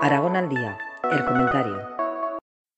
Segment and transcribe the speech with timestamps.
[0.00, 0.78] Aragón al día,
[1.10, 1.82] el comentario.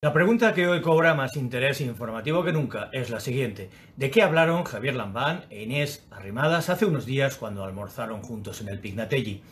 [0.01, 3.69] La pregunta que hoy cobra más interés informativo que nunca es la siguiente.
[3.95, 8.69] ¿De qué hablaron Javier Lambán e Inés Arrimadas hace unos días cuando almorzaron juntos en
[8.69, 9.43] el Pignatelli?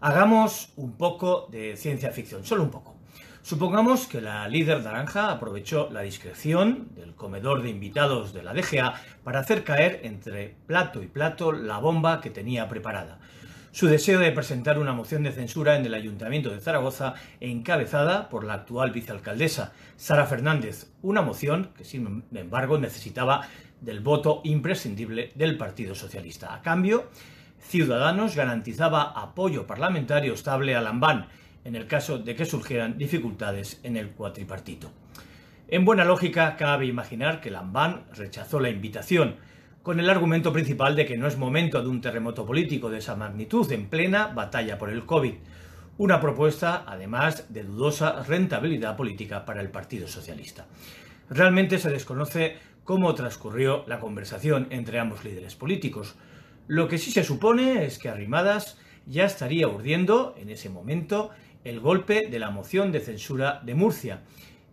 [0.00, 2.94] Hagamos un poco de ciencia ficción, solo un poco.
[3.42, 8.94] Supongamos que la líder naranja aprovechó la discreción del comedor de invitados de la DGA
[9.22, 13.18] para hacer caer entre plato y plato la bomba que tenía preparada
[13.74, 18.44] su deseo de presentar una moción de censura en el Ayuntamiento de Zaragoza encabezada por
[18.44, 23.48] la actual vicealcaldesa, Sara Fernández, una moción que sin embargo necesitaba
[23.80, 26.54] del voto imprescindible del Partido Socialista.
[26.54, 27.10] A cambio,
[27.58, 31.26] Ciudadanos garantizaba apoyo parlamentario estable a Lambán
[31.64, 34.92] en el caso de que surgieran dificultades en el cuatripartito.
[35.66, 39.34] En buena lógica, cabe imaginar que Lambán rechazó la invitación,
[39.84, 43.16] con el argumento principal de que no es momento de un terremoto político de esa
[43.16, 45.34] magnitud en plena batalla por el COVID.
[45.98, 50.64] Una propuesta, además, de dudosa rentabilidad política para el Partido Socialista.
[51.28, 56.14] Realmente se desconoce cómo transcurrió la conversación entre ambos líderes políticos.
[56.66, 61.28] Lo que sí se supone es que Arrimadas ya estaría urdiendo, en ese momento,
[61.62, 64.22] el golpe de la moción de censura de Murcia.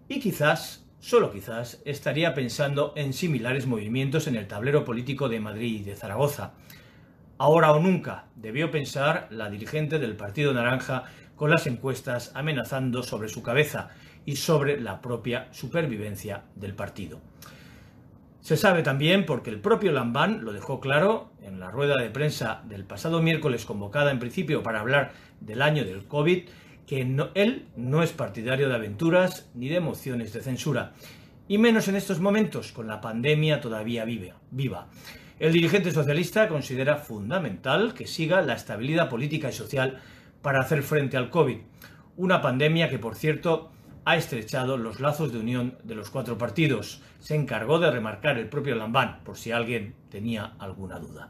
[0.08, 5.82] Y quizás solo quizás, estaría pensando en similares movimientos en el tablero político de Madrid
[5.82, 6.54] y de Zaragoza.
[7.38, 13.30] Ahora o nunca, debió pensar la dirigente del Partido Naranja con las encuestas amenazando sobre
[13.30, 13.90] su cabeza
[14.26, 17.20] y sobre la propia supervivencia del partido.
[18.42, 22.62] Se sabe también porque el propio Lambán lo dejó claro en la rueda de prensa
[22.66, 26.48] del pasado miércoles convocada en principio para hablar del año del COVID
[26.86, 30.94] que él no es partidario de aventuras ni de mociones de censura,
[31.48, 34.88] y menos en estos momentos, con la pandemia todavía viva.
[35.40, 40.00] El dirigente socialista considera fundamental que siga la estabilidad política y social
[40.42, 41.58] para hacer frente al COVID,
[42.18, 43.72] una pandemia que, por cierto,
[44.06, 47.02] ha estrechado los lazos de unión de los cuatro partidos.
[47.20, 51.30] Se encargó de remarcar el propio Lambán, por si alguien tenía alguna duda.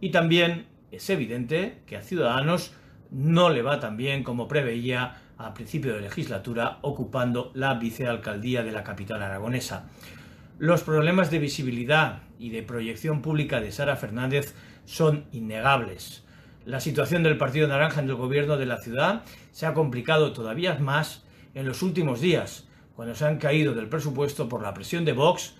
[0.00, 2.74] Y también es evidente que a Ciudadanos
[3.10, 8.72] no le va tan bien como preveía a principio de legislatura ocupando la vicealcaldía de
[8.72, 9.88] la capital aragonesa.
[10.58, 14.54] Los problemas de visibilidad y de proyección pública de Sara Fernández
[14.84, 16.24] son innegables.
[16.64, 20.76] La situación del Partido Naranja en el gobierno de la ciudad se ha complicado todavía
[20.78, 21.24] más
[21.54, 25.54] en los últimos días, cuando se han caído del presupuesto por la presión de Vox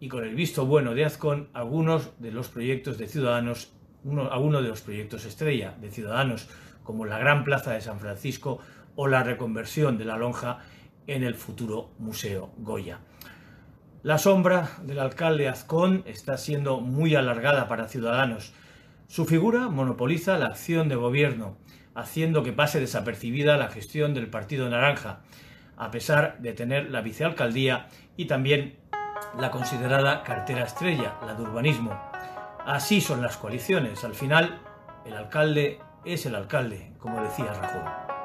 [0.00, 3.72] y con el visto bueno de Azcón algunos de los proyectos de Ciudadanos,
[4.30, 6.48] algunos de los proyectos estrella de Ciudadanos,
[6.82, 8.58] como la Gran Plaza de San Francisco
[8.96, 10.58] o la reconversión de la lonja
[11.06, 13.00] en el futuro Museo Goya.
[14.02, 18.54] La sombra del alcalde Azcón está siendo muy alargada para Ciudadanos.
[19.08, 21.56] Su figura monopoliza la acción de gobierno,
[21.94, 25.20] haciendo que pase desapercibida la gestión del Partido Naranja,
[25.76, 28.76] a pesar de tener la vicealcaldía y también
[29.38, 31.98] la considerada cartera estrella, la de urbanismo.
[32.68, 34.04] Así son las coaliciones.
[34.04, 34.60] Al final,
[35.06, 38.17] el alcalde es el alcalde, como decía Rajoy.